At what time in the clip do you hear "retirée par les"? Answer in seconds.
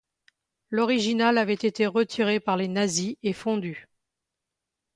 1.85-2.67